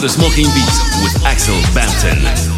The 0.00 0.08
Smoking 0.08 0.46
Beats 0.54 0.80
with 1.02 1.26
Axel 1.26 1.60
Bampton. 1.74 2.49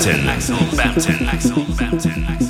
Bampton. 0.00 0.28
Axel 0.28 0.56
Bampton. 0.76 1.28
Axel 1.28 1.64
Bampton. 1.76 2.24
Axel 2.26 2.49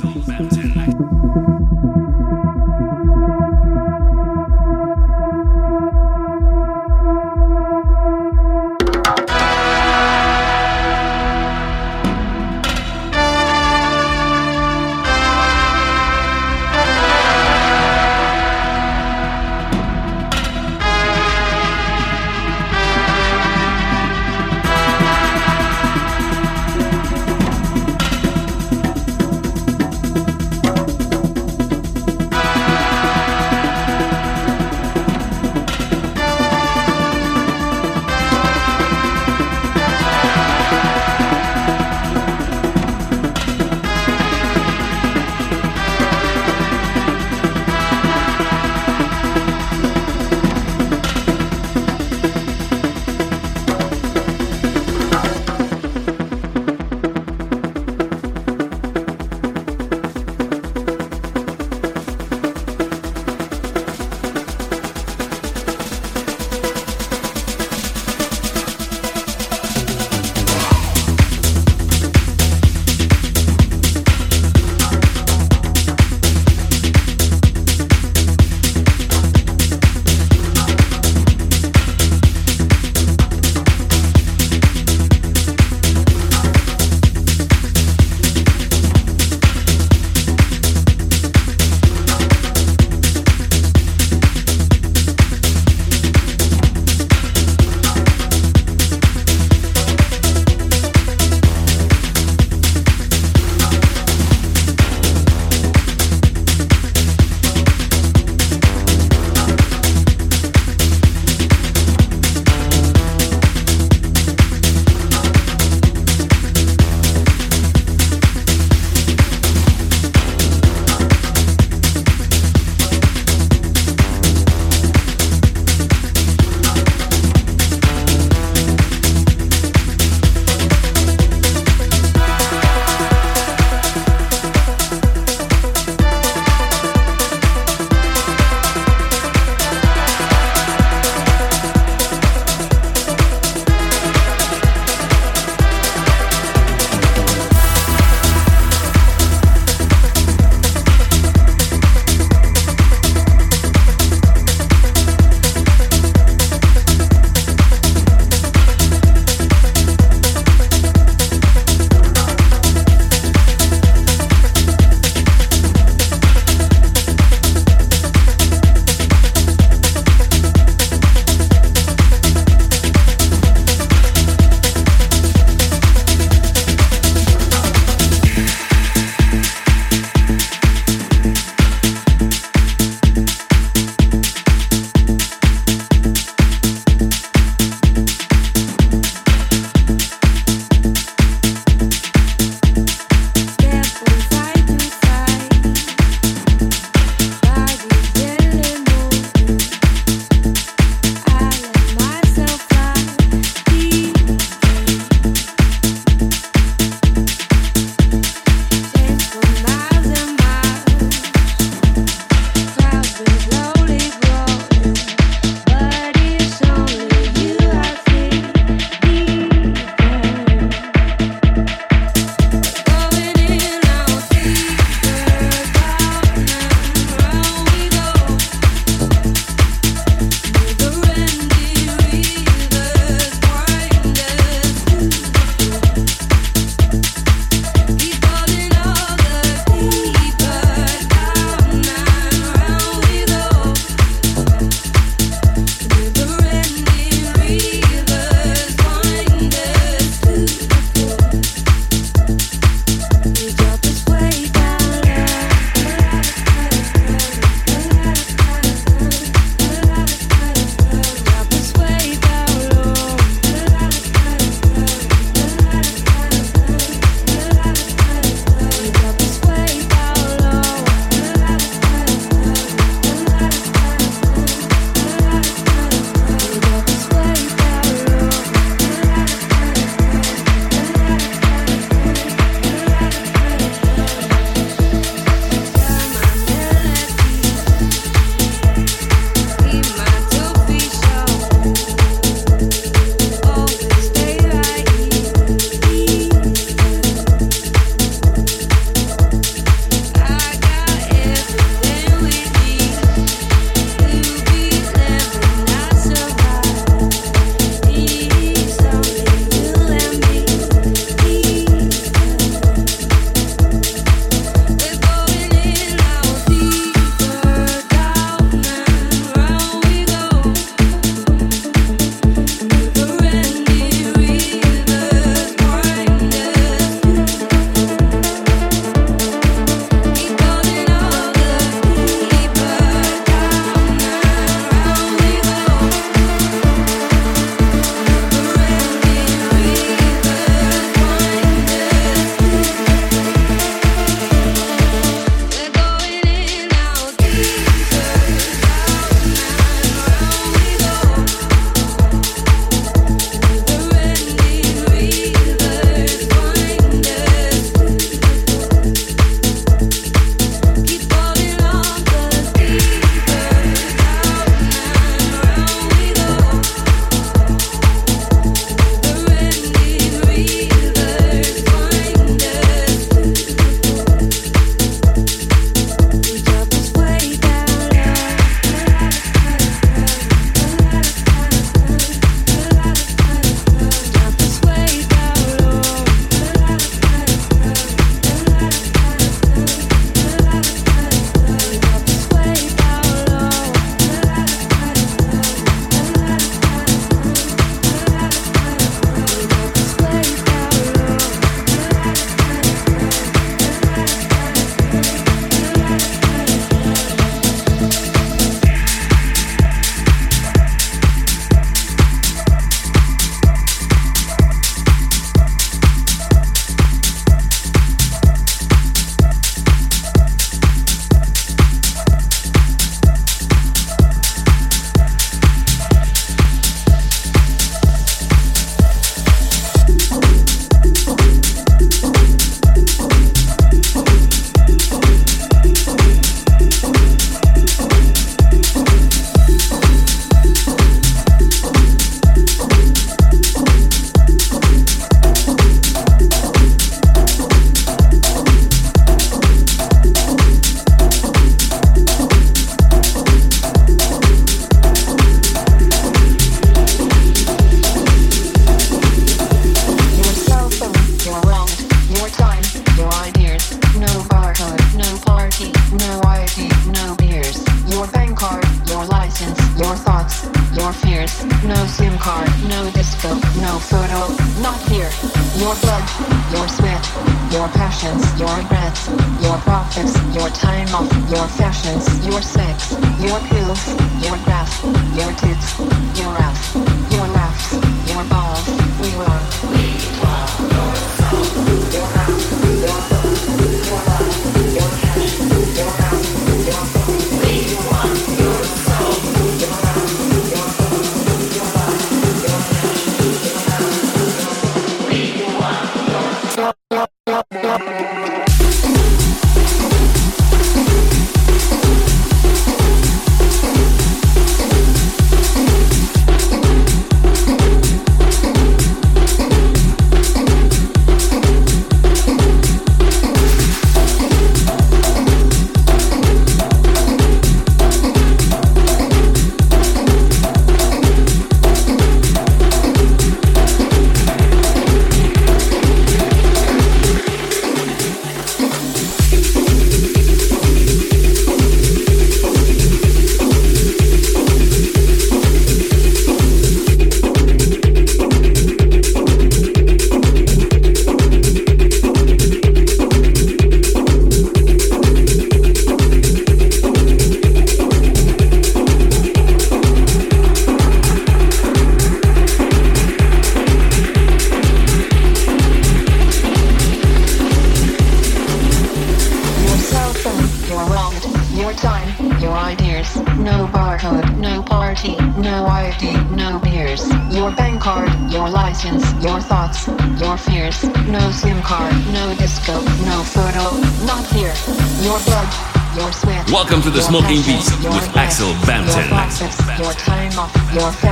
我。 590.73 591.10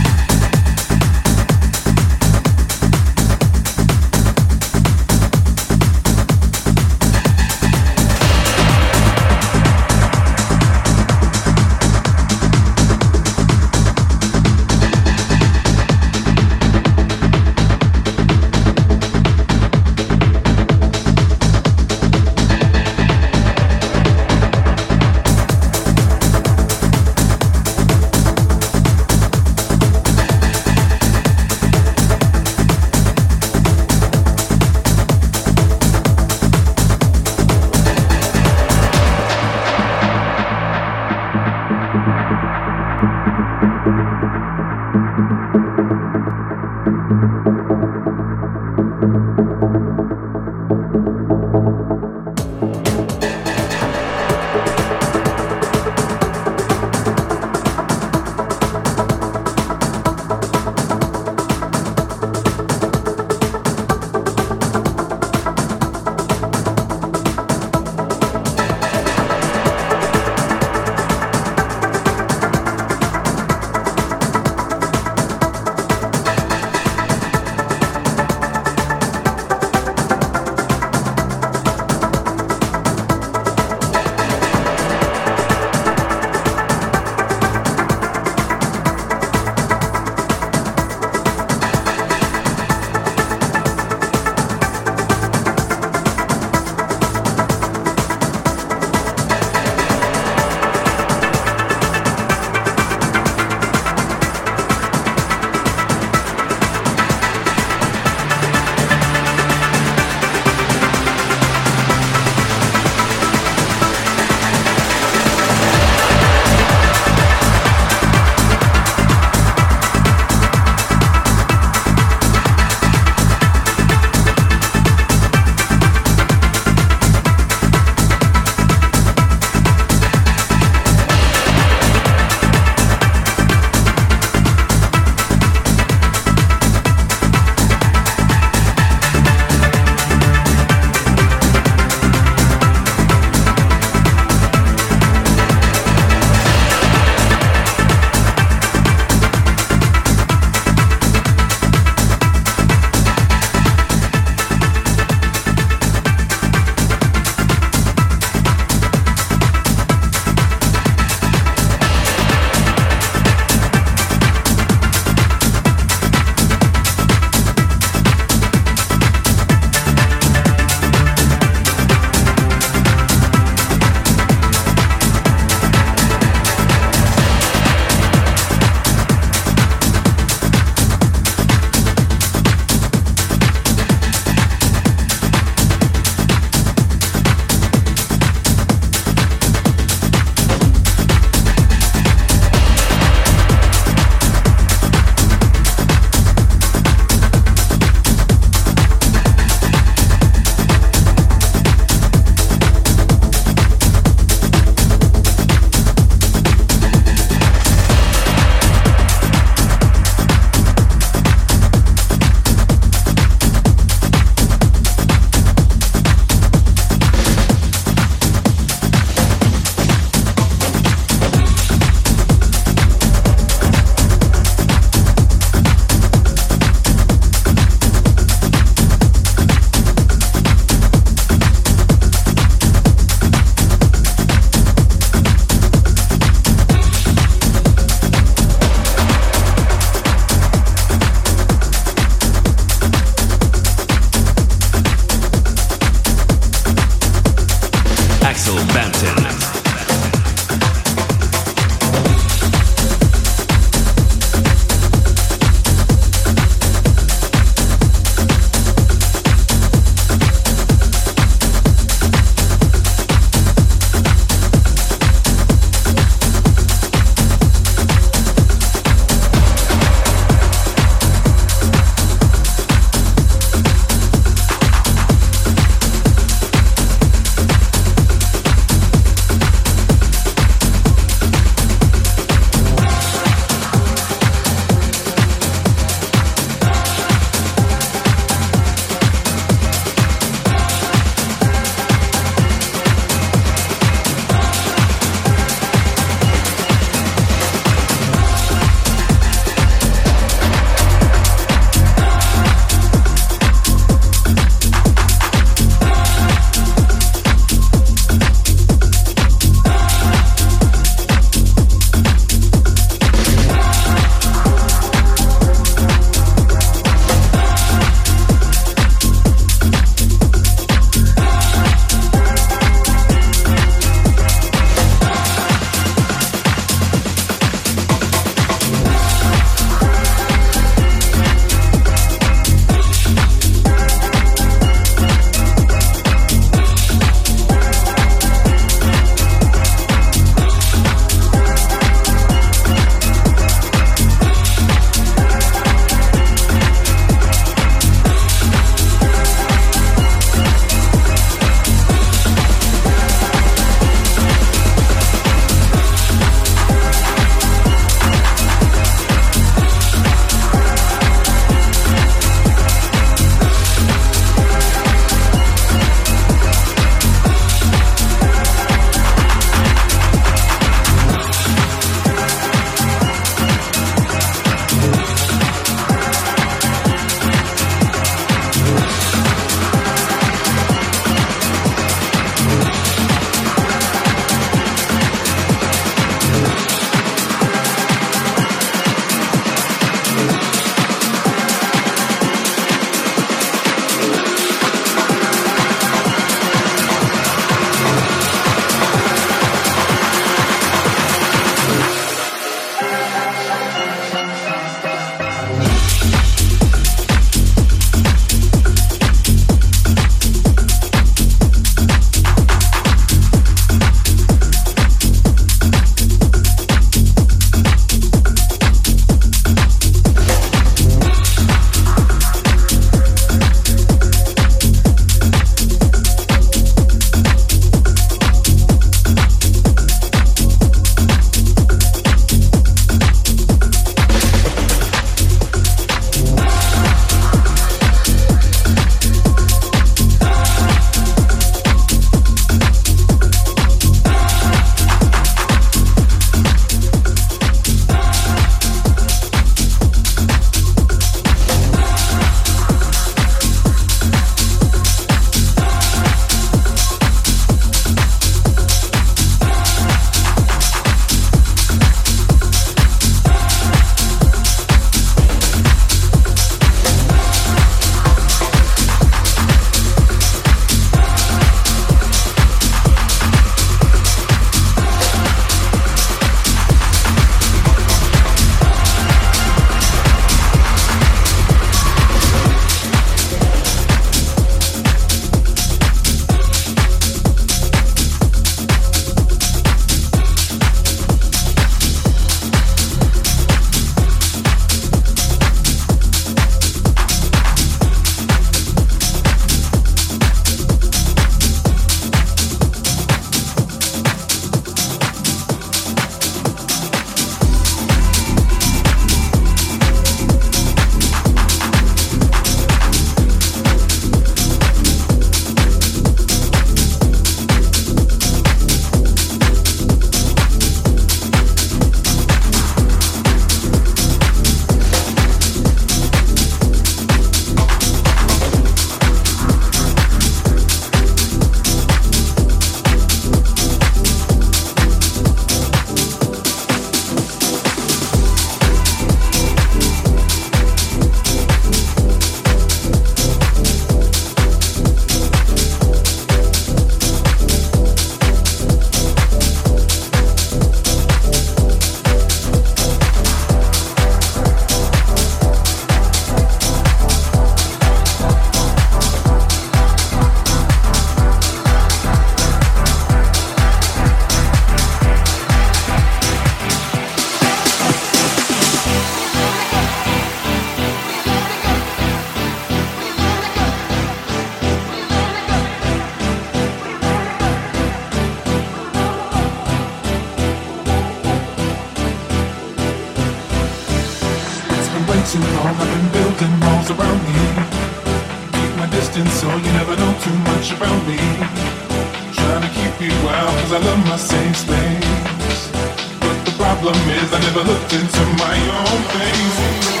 My 594.11 594.17
safe 594.17 594.57
space. 594.57 595.71
But 596.19 596.37
the 596.43 596.51
problem 596.57 596.95
is 596.95 597.33
I 597.33 597.39
never 597.47 597.63
looked 597.63 597.93
into 597.93 598.23
my 598.43 598.57
own 598.79 599.01
face. 599.13 600.00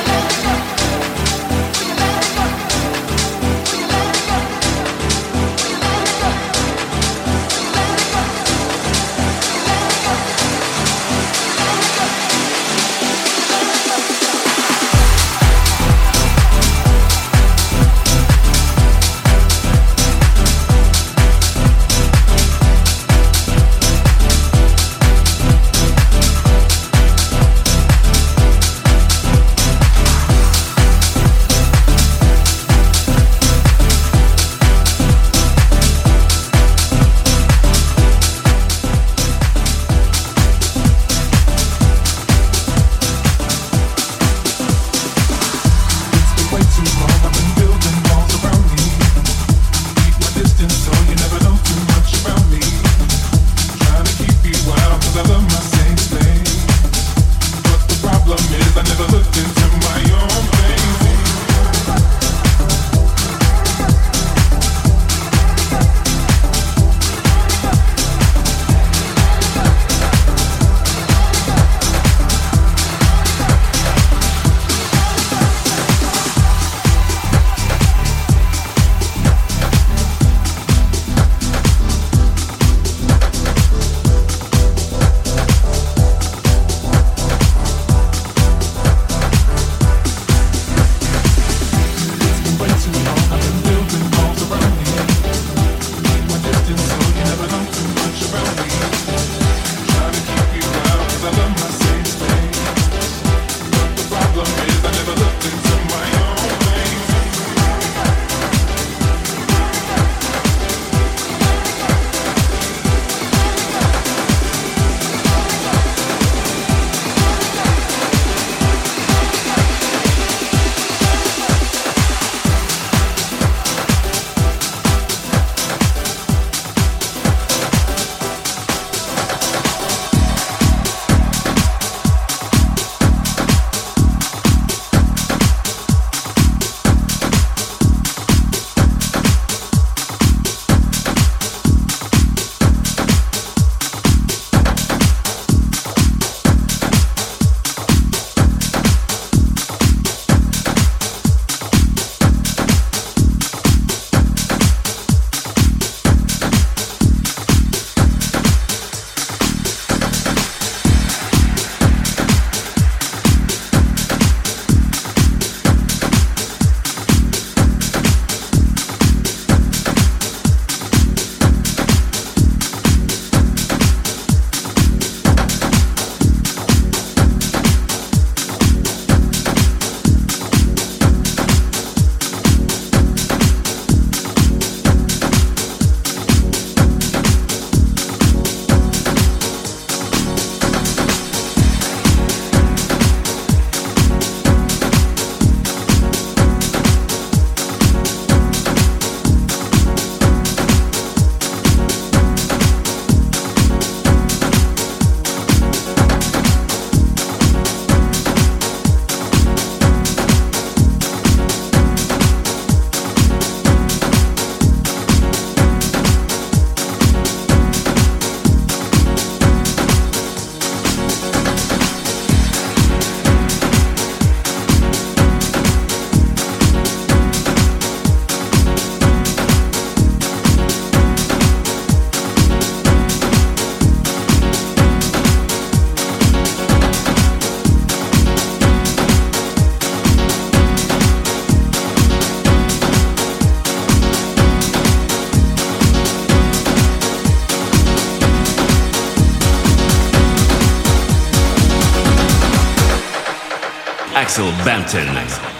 Axel 254.31 254.53
Bampton. 254.63 255.50